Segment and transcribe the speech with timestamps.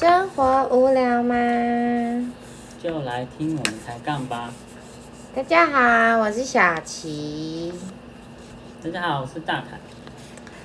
[0.00, 1.34] 生活无聊吗？
[2.82, 4.50] 就来听我们抬杠吧。
[5.36, 7.70] 大家好，我是小琪。
[8.82, 9.76] 大家好，我是大凯。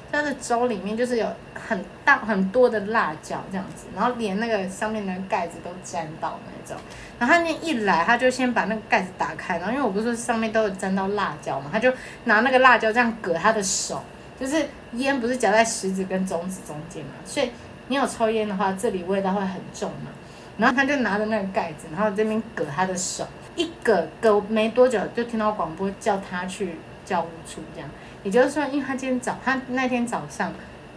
[0.10, 6.82] 它的粥里面就是有很大很多的辣椒这样子，然后连那个上面的盖子都沾到那种。
[7.20, 11.92] 然后他那一来，他就先把那个盖子打开，然后因为我不是说上面都有沾到辣椒嘛，他就
[12.24, 14.02] 拿那个辣椒这样割他的手，
[14.40, 17.52] 就是烟不是夹在食指跟中指中间嘛，所以
[17.88, 20.12] 你有抽烟的话，这里味道会很重嘛。
[20.58, 27.90] 然后他就拿着那个盖子，然后这边隔他的手，一隔隔没多久就听到广播叫他去教务处这样。
[28.24, 30.54] 也就是说，因为他今天早，他那天早上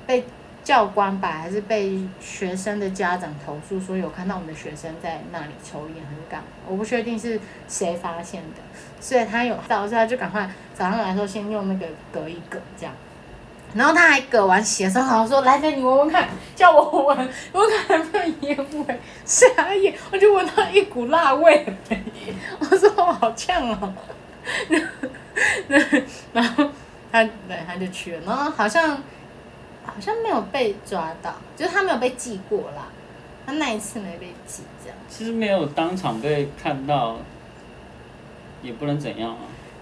[0.06, 0.24] 被
[0.62, 8.62] 教官吧，还是被学生的家长投诉说有看到我们的学生在那里抽烟，很赶，我不确定是谁发现的，
[9.00, 12.94] 所以他有到，所以他就赶快早上来说先用那个隔一隔这样，
[13.74, 17.16] 然后他还割完血的时候，好像说来来你闻闻看，叫我闻，
[17.52, 21.66] 闻看有没有烟味，傻眼，我就闻到一股辣味，
[22.58, 23.92] 我说我好呛哦，
[26.32, 26.68] 然后。
[27.10, 28.90] 他对他就去了，然后好像
[29.82, 32.86] 好像没有被抓到，就是他没有被记过啦。
[33.46, 34.98] 他那一次没被记，这样。
[35.08, 37.16] 其实没有当场被看到，
[38.60, 39.38] 也不能怎样啊。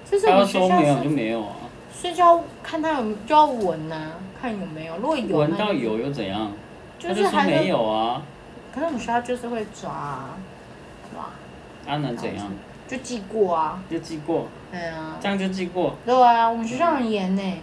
[0.09, 1.57] 就是他说没有就没有啊。
[1.99, 4.97] 所以就要看他有就要闻呐，看有没有。
[4.99, 6.53] 如果有，闻到有又怎样？
[6.99, 8.23] 就是还没有啊。
[8.73, 10.37] 可是我们学校就是会抓，啊
[11.17, 11.25] 哇。
[11.87, 12.53] 安能怎样？
[12.87, 13.83] 就记过啊。
[13.91, 14.47] 就记过。
[14.71, 15.97] 对啊，这样就记过。
[16.05, 17.59] 对啊，我们学校很严呢。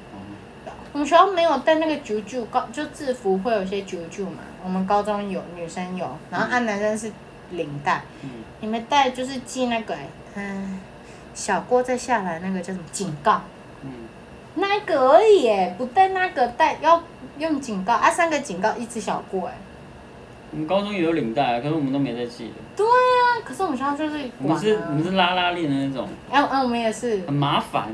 [0.94, 4.40] 我们学校没有带那个九九高，就制服会有些九九嘛。
[4.64, 7.12] 我们高中有女生有，然后按男生是
[7.52, 8.04] 领带。
[8.24, 8.30] 嗯。
[8.62, 9.96] 你们带就是记那个，
[10.36, 10.80] 嗯，
[11.34, 13.42] 小郭再下来那个叫什么警告？
[13.82, 13.90] 嗯。
[14.56, 17.02] 那个而已哎，不带那个带要
[17.40, 19.54] 用警告啊，三个警告一只小过哎。
[20.52, 22.54] 我们高中也有领带，可是我们都没在系的。
[22.76, 24.30] 对啊，可是我们学校就是。
[24.40, 26.08] 我们是，我们是拉拉链的那种。
[26.30, 27.22] 哎哎，我们也是。
[27.26, 27.90] 很麻烦。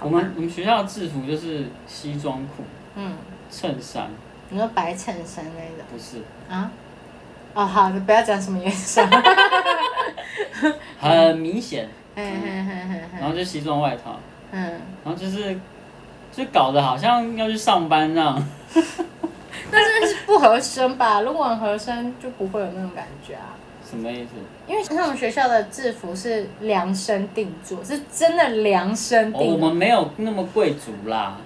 [0.00, 2.62] 我们我们学校的制服就是西装裤。
[2.94, 3.16] 嗯。
[3.50, 4.08] 衬衫。
[4.50, 5.84] 你说白衬衫那种？
[5.90, 6.22] 不是。
[6.48, 6.70] 啊？
[7.54, 9.04] 哦，好，你不要讲什么颜色。
[11.00, 11.88] 很明显。
[12.14, 14.20] 然后就西装外套。
[14.56, 14.80] 嗯。
[15.04, 15.58] 然后就是，
[16.32, 18.48] 就搞得好像要去上班那样。
[19.70, 21.20] 但是是不合身吧？
[21.20, 23.56] 如果很合身，就不会有那种感觉啊。
[23.88, 24.30] 什么意思？
[24.66, 29.52] 因为像我们学校的制服是量身定做，是真的量身定。
[29.52, 31.36] 我们没有那么贵族啦。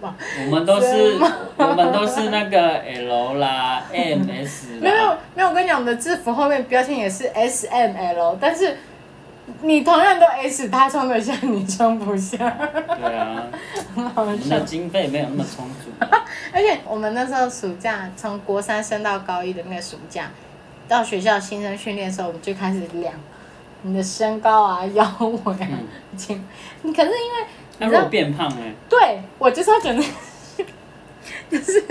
[0.00, 1.18] 我们都是
[1.56, 4.68] 我们都是那个 L 啦，M S。
[4.80, 8.76] 没有没有，我跟你讲，我们的制服后面标签也是 S M L，但是。
[9.62, 12.36] 你同样都 S，他穿得下，你穿不下。
[12.38, 13.42] 对啊，
[13.96, 14.42] 很好笑。
[14.50, 15.90] 那经费没有那么充足。
[16.52, 20.30] 而且我们那时候暑假，从国三升到高一的那个暑假，
[20.86, 23.12] 到学校新生训练的时候，我们就开始量
[23.82, 25.68] 你的身高啊、腰围啊。
[26.28, 26.44] 嗯。
[26.82, 27.46] 你可是因为，
[27.78, 28.72] 那如果变胖哎？
[28.88, 30.04] 对，我就是要讲的，
[31.50, 31.84] 就是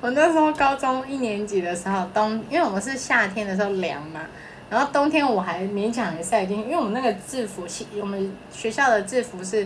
[0.00, 4.20] 我那时候高中一年级的时候，冬，因为我们是夏天的时候量嘛。
[4.68, 9.64] 然后冬天我还勉强还晒进去，因为我们那个制服西，我们学校的制服是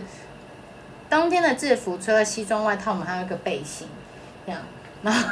[1.09, 3.87] 冬天的制服，除了西装外套，我们还有一个背心，
[4.45, 4.61] 这样。
[5.01, 5.27] 然后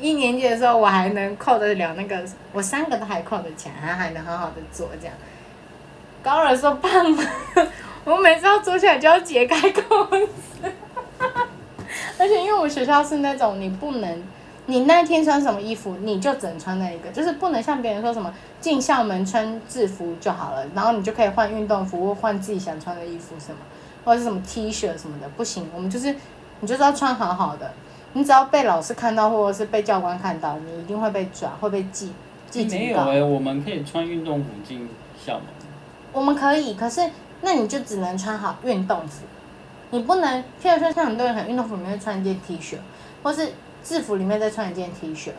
[0.00, 5.14] 一年级的时候，我还能扣得了那个，我三个都还扣得起来，还还能很好的做这样。
[6.20, 7.24] 高二的时候胖了，
[8.04, 10.72] 我每次要坐起来就要解开扣子，
[12.18, 14.22] 而且因为我学校是那种你不能。
[14.66, 23.58] 你那天穿什么衣服，你就只能穿那一个，就是不能像别人说什么进校门穿制服就好了，然后你就可以换运动服或换自己想穿的衣服什么，
[24.06, 26.14] 或者是什么 T 恤什么的，不行，我们就是
[26.60, 27.72] 你就是要穿好好的，
[28.14, 32.14] 你只要被老师看到或者是被教官看到，你一定会被抓，会被记
[32.48, 33.04] 记警告。
[33.04, 34.88] 没有哎，我们可以穿运动服进
[35.22, 35.42] 校门。
[36.10, 37.02] 我们可以，可是
[37.42, 39.26] 那你就只能穿好运动服，
[39.90, 42.78] 你不能，譬如说像很多人很运动服里面会穿一件 T 恤，
[43.22, 43.52] 或是。
[43.84, 45.30] 制服里面再穿一件 T 恤，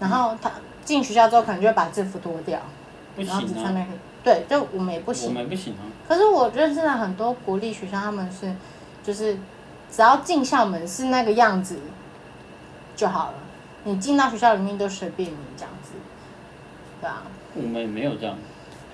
[0.00, 0.50] 然后他
[0.84, 2.60] 进学校之后可能就会把制服脱掉，
[3.16, 3.86] 然后只穿那个。
[4.22, 5.28] 对，就我们也不行。
[5.28, 5.86] 我们不行啊。
[6.06, 8.52] 可是我认识了很多国立学校，他们是
[9.02, 9.38] 就是
[9.90, 11.78] 只要进校门是那个样子
[12.94, 13.34] 就好了，
[13.84, 15.92] 你进到学校里面都随便你这样子，
[17.00, 17.22] 对啊。
[17.54, 18.36] 我们也没有这样。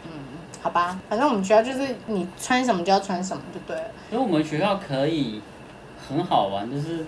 [0.04, 0.10] 嗯，
[0.62, 3.90] 好吧，反正我们学校就是你穿什么就要穿什么就对了。
[4.12, 5.40] 因为我们学校可以
[6.08, 7.04] 很好玩，就是。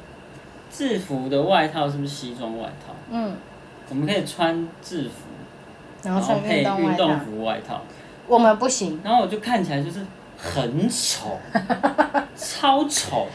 [0.70, 2.94] 制服的外套是不是西装外套？
[3.10, 3.36] 嗯，
[3.88, 5.26] 我们可以穿制服，
[6.02, 7.82] 然后穿配运动服外套。
[8.26, 9.00] 我们不行。
[9.02, 10.04] 然后我就看起来就是
[10.36, 11.38] 很丑，
[12.36, 13.26] 超丑。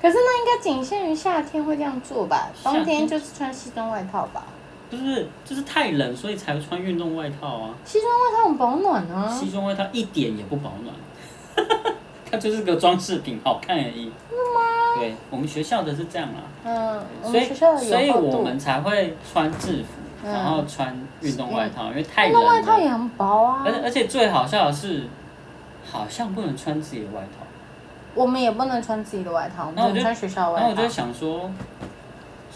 [0.00, 2.50] 可是那应该仅限于夏天会这样做吧？
[2.62, 4.44] 冬天就是穿西装外套吧？
[4.88, 7.70] 不是，就是太冷，所以才会穿运动外套啊。
[7.84, 9.28] 西装外套很保暖啊。
[9.28, 10.94] 西装外套一点也不保暖，
[12.30, 14.04] 它就是个装饰品，好看而已。
[14.04, 14.60] 是吗？
[14.98, 16.40] 对，我们学校的是这样啊。
[16.64, 22.32] 嗯，所以所以我们才会穿制服，然后穿运动外套，因为太冷。
[22.32, 23.62] 运动外套也很薄啊。
[23.64, 25.04] 而而且最好笑的是，
[25.90, 27.46] 好像不能穿自己的外套。
[28.14, 30.66] 我们也不能穿自己的外套，我们穿学校外套。
[30.66, 31.50] 然后我就想说。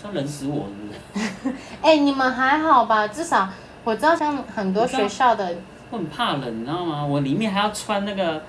[0.03, 1.55] 要冷死我是不是？
[1.83, 3.07] 哎，你们还好吧？
[3.09, 3.47] 至少
[3.85, 5.55] 我知道，像很多学校的，
[5.91, 7.05] 我很怕冷，你知道吗？
[7.05, 8.43] 我里面还要穿那个，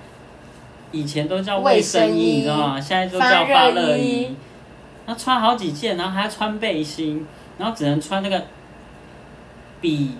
[0.92, 2.80] 以前都叫卫生衣，你知道吗？
[2.80, 4.36] 现在都叫发热衣。
[5.06, 7.26] 要穿好几件，然后还要穿背心，
[7.58, 8.44] 然后只能穿那个
[9.80, 10.12] 比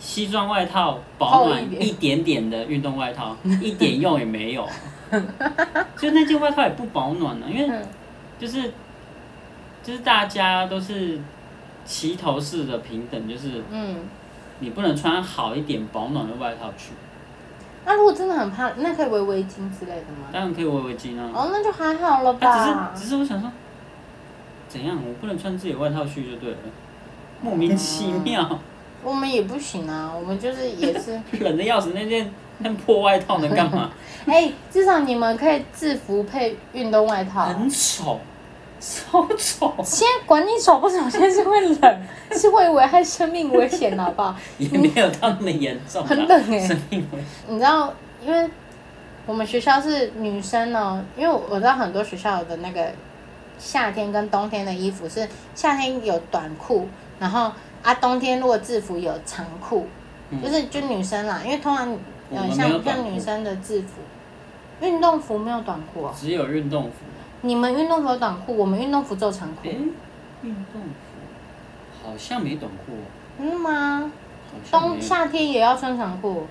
[0.00, 4.68] 西装外套保暖一点点的运动外套， 一点用也没有。
[5.96, 7.80] 就那件外套也不保暖呢，因为
[8.38, 8.72] 就是。
[9.82, 11.16] 就是大家都是
[11.84, 13.98] 齐头式的平等，就是嗯，
[14.58, 16.90] 你不能穿好一点保暖的外套去。
[17.86, 20.28] 那如果真的很怕，那可以围围巾之类的吗？
[20.32, 21.30] 当然可以围围巾啊。
[21.32, 22.92] 哦，那就还好了吧。
[22.94, 23.50] 只是只是我想说，
[24.68, 26.56] 怎样我不能穿自己外套去就对了，
[27.40, 28.58] 莫名其妙。
[29.04, 32.28] 我们也不行啊，我们就是也是 冷的要死，那件
[32.58, 33.90] 那破外套能干嘛？
[34.26, 37.44] 哎，至少你们可以制服配运动外套。
[37.44, 38.18] 很丑。
[38.80, 39.74] 超丑！
[39.82, 42.00] 先管你丑不丑，先是会冷，
[42.32, 44.36] 是会危害生命危险，好不好？
[44.58, 46.04] 也没有到那么严重。
[46.04, 47.26] 很冷哎，生命危险。
[47.48, 47.92] 你知道，
[48.24, 48.48] 因为
[49.24, 52.92] 我们学校是女生呢，因为我知道很多学校的那个
[53.58, 56.86] 夏天跟冬天的衣服是夏天有短裤，
[57.18, 57.50] 然后
[57.82, 59.86] 啊冬天如果制服有长裤，
[60.42, 61.96] 就是就女生啦，因为通常
[62.30, 66.90] 呃像像女生的制服，运动服没有短裤啊，只有运动服。
[67.42, 69.68] 你们运动服有短裤，我们运动服只有长裤。
[70.42, 72.92] 运动服好像没短裤。
[73.38, 74.10] 嗯吗？
[74.70, 76.46] 冬夏天也要穿长裤。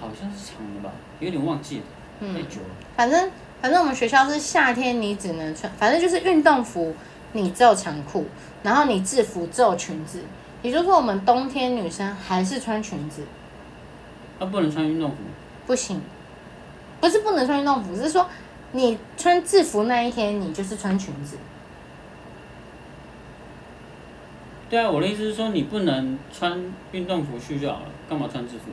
[0.00, 0.90] 好像是长的吧，
[1.20, 1.84] 有点忘记了，
[2.32, 2.68] 太久了。
[2.96, 6.94] 反正反正我们学校是夏天你只能穿，反正就是运动服
[7.32, 8.26] 你只有长裤，
[8.62, 10.22] 然后你制服只有裙子。
[10.62, 13.22] 也就是说，我们冬天女生还是穿裙子。
[14.38, 15.16] 那不能穿运动服？
[15.66, 16.00] 不行，
[17.00, 18.26] 不是不能穿运动服，是说。
[18.72, 21.36] 你穿制服那一天，你就是穿裙子。
[24.68, 26.62] 对啊，我的意思是说，你不能穿
[26.92, 28.64] 运动服去就好了，干嘛穿制服？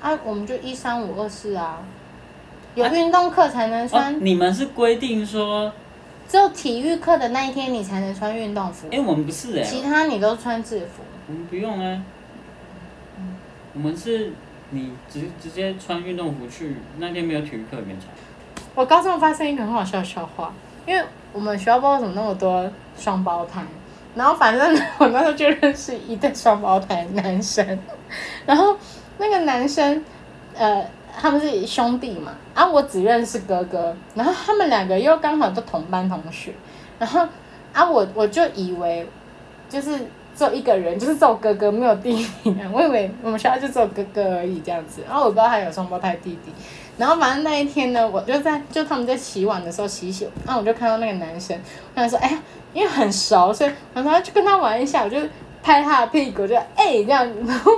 [0.00, 1.82] 啊，我们就一三五二四啊，
[2.74, 4.24] 有运动课才能穿。
[4.24, 5.70] 你们是规定说，
[6.26, 8.88] 只有体育课的那一天你才能穿运动服。
[8.90, 11.02] 哎，我们不是哎，其他你都穿制服。
[11.28, 12.00] 我们不用哎，
[13.74, 14.32] 我们是
[14.70, 18.06] 你直直接穿运动服去，那天没有体育课也没差。
[18.76, 20.52] 我高中发生一个很好笑的笑话，
[20.86, 21.02] 因为
[21.32, 23.62] 我们学校不知道怎么那么多双胞胎，
[24.14, 27.66] 然后反正我那时候就认识一对双胞胎男生，
[28.44, 28.76] 然后
[29.16, 30.04] 那个男生，
[30.54, 30.86] 呃，
[31.18, 36.52] 他们是兄弟嘛，啊，我只认识哥哥，然后他们两个又刚好都同班同学，
[36.98, 37.26] 然后
[37.72, 39.08] 啊，我我就以为
[39.70, 39.98] 就是
[40.36, 46.52] 只有一个人，就是只有哥哥没有弟弟，我以为我们学校就只有哥哥而已这样子，然后我不知道他有双胞胎弟弟。
[46.98, 51.58] 然后反正那一天呢，我就在就他们在洗碗的时候洗洗，然后我就看到那个男生，
[51.94, 52.38] 我想说，哎呀，
[52.72, 55.18] 因为很熟，所以我说去跟他玩一下，我就
[55.62, 57.72] 拍他的屁股，就哎这样，然后，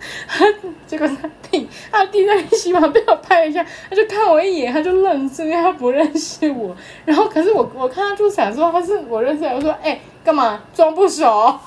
[0.86, 6.74] 结果他弟他弟在洗碗被我拍一下，他就看我一眼，他就愣住，因为他不认识我。
[7.04, 11.58] 然后可是我 我看他就想说他是我认识，我说哎干嘛装不熟？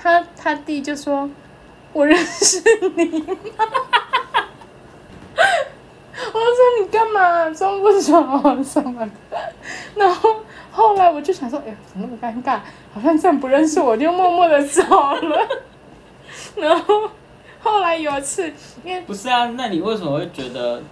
[0.00, 1.28] 他他弟就说，
[1.92, 2.62] 我认识
[2.94, 3.24] 你。
[6.30, 8.00] 我说你干嘛装不熟
[8.64, 9.38] 什么的？
[9.94, 10.36] 然后
[10.70, 12.58] 后来我就想说，哎，怎么那么尴尬？
[12.92, 15.48] 好像这样不认识我，就默默的走了。
[16.56, 17.08] 然后
[17.62, 18.52] 后来有一次，
[18.84, 20.82] 因为不是啊，那你为什么会觉得？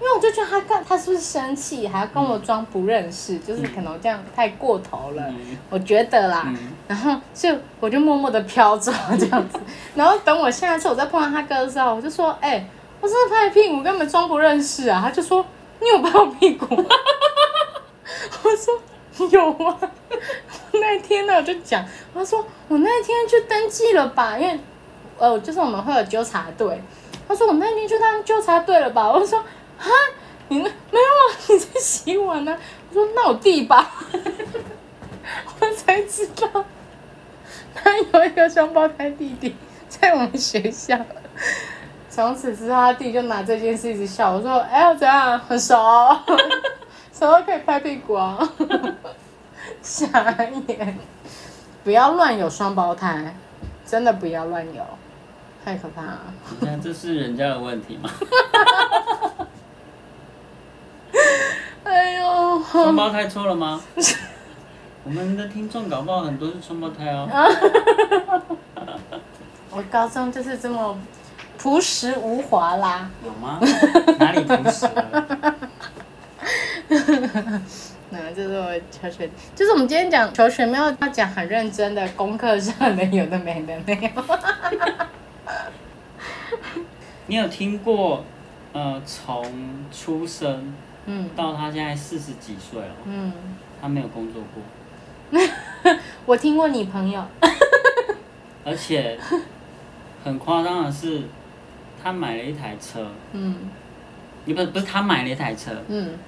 [0.00, 3.38] 因为我就觉得他干，他是不是生气，还要跟我装不认识？
[3.38, 5.32] 就是可能这样太过头了，
[5.70, 6.52] 我觉得啦。
[6.88, 9.58] 然后就我就默默的飘走这样子。
[9.94, 12.64] 然后等我下一次我再碰到他哥的时候，我就说，哎。
[13.02, 15.00] 我真的拍屁股，根本装不认识啊！
[15.04, 15.44] 他就说
[15.82, 16.66] ：“你有拍我屁股？”
[18.44, 18.80] 我说
[19.28, 19.76] ：“有啊。”
[20.70, 24.38] 那天呢，我就讲，他说：“我那天去登记了吧？
[24.38, 24.60] 因为，
[25.18, 26.82] 呃，就是我们会有纠察队。”
[27.28, 29.38] 他说：“我那天去当纠察队了吧？”我说
[29.78, 29.90] ：“哈，
[30.48, 31.36] 你那没有啊？
[31.48, 32.56] 你在洗碗呢？”
[32.90, 33.90] 我说：“那我弟吧。
[35.60, 36.64] ”我才知道，
[37.74, 39.54] 他有一个双胞胎弟弟
[39.88, 40.98] 在我们学校。
[42.10, 44.32] 从此之后，他弟就拿这件事一直笑。
[44.32, 45.38] 我说：“哎，怎样？
[45.38, 45.74] 很熟？
[47.12, 48.36] 什什么可以拍屁股啊？
[49.80, 50.98] 傻眼！
[51.84, 53.32] 不要乱有双胞胎，
[53.86, 54.84] 真的不要乱有，
[55.64, 56.20] 太可怕了。
[56.60, 58.10] 你看这是人家的问题吗？
[61.84, 63.80] 哎呦，双胞胎错了吗？
[65.04, 67.28] 我们的听众搞不好很多是双胞胎哦。
[69.70, 70.98] 我高中就是这么
[71.58, 73.10] 朴实无华啦。
[73.24, 73.58] 有吗？
[74.18, 75.56] 哪里朴实了？
[78.10, 84.22] 那这是我求学，就是我们今天讲求学，没有要讲很认真的功课上的，有的没的没有。
[87.26, 88.24] 你有听过
[88.72, 89.44] 呃，从
[89.92, 90.74] 出生
[91.06, 91.28] 嗯。
[91.36, 93.32] 到他现在四十几岁了，嗯，
[93.80, 95.40] 他没有工作过，
[96.26, 97.24] 我听过你朋友，
[98.64, 99.18] 而且
[100.24, 101.22] 很夸张的是，
[102.02, 103.56] 他买了一台车，嗯。
[104.44, 106.18] 你不是不是他买了一台车，嗯。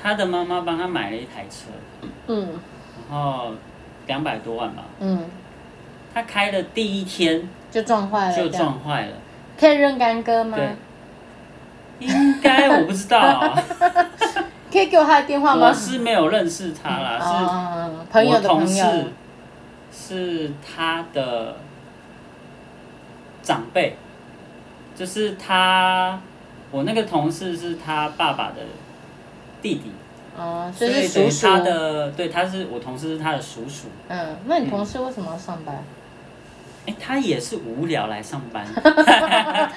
[0.00, 1.70] 他的妈妈帮他买了一台车，
[2.28, 2.48] 嗯。
[3.10, 3.52] 然后
[4.06, 5.24] 两百多万吧，嗯，
[6.14, 9.12] 他开的第一天就撞坏了，就撞坏了，
[9.58, 10.56] 可以认干哥吗？
[11.98, 13.60] 应该我不知道啊，
[14.70, 15.74] 可以给我他的电话吗我？
[15.74, 17.44] 是没有认识他啦，是。
[17.44, 19.06] 哦，朋友的同朋友事，
[19.92, 21.56] 是他的
[23.42, 23.96] 长辈，
[24.94, 26.20] 就是他，
[26.70, 28.56] 我那个同事是他爸爸的
[29.60, 29.90] 弟弟，
[30.36, 31.46] 哦，所所以以等于是叔叔。
[31.48, 33.88] 他的，对，他是我同事是他的叔叔。
[34.06, 35.82] 嗯，那你同事为什么要上班？
[36.88, 38.64] 哎、他也是无聊来上班，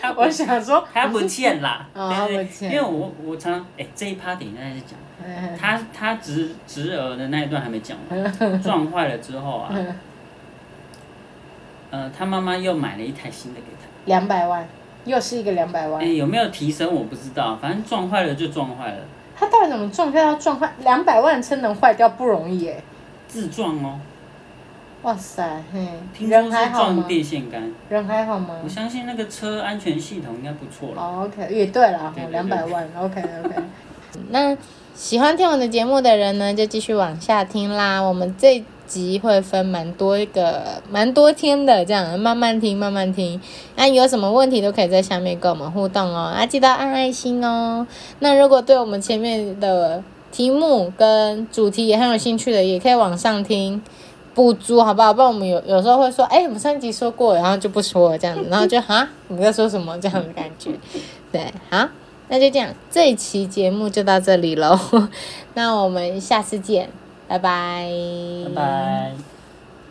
[0.01, 4.91] 他我想说，他不欠啦，哦对对他不欠因为我我常常哎、这一趴等一下再讲。
[5.23, 9.69] 嗯他他侄侄儿的那一段还没讲完， 撞坏了之后啊，
[11.91, 13.87] 呃，他妈妈又买了一台新的给他。
[14.05, 14.67] 两百万，
[15.05, 16.15] 又是一个两百哎、万。
[16.15, 18.99] 有没有提升我不知道，反正撞坏了就撞坏了，
[19.35, 20.11] 他到底怎么撞？
[20.11, 22.81] 要撞坏两百万车能坏掉不容易耶！
[23.27, 23.99] 自撞哦。
[25.03, 25.79] 哇塞，嘿，
[26.15, 26.95] 听说是人还好吗？
[26.95, 28.69] 撞电线杆，人还好吗我？
[28.69, 31.01] 相信那个车安全系统应该不错了。
[31.01, 33.55] 哦，OK，也对了对，对两百万，OK OK。
[34.29, 34.55] 那
[34.93, 37.99] 喜欢听我的节目的人呢，就继续往下听啦。
[37.99, 43.41] 我们这集会分蛮多一个蛮多天的，这样慢慢听，慢慢听。
[43.75, 47.87] 那有什么问题都可以在下面跟我们互动哦，啊，记得按爱心哦。
[48.19, 53.81] 那如果对我们前面的题目跟主题也很有兴趣的，也可以往上听。
[54.33, 55.13] 补足好不好？
[55.13, 60.71] 不然我们有有时候会说，哎、我们上集说过，然后就不说了这样子，然后就哈，你在说什么这样的感觉。
[61.31, 61.87] 对，好，
[62.29, 64.79] 那就这样，这一期节目就到这里喽，
[65.55, 66.89] 那我们下次见，
[67.27, 67.89] 拜拜，
[68.45, 69.40] 拜拜。